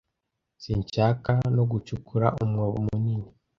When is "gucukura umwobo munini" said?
1.71-3.29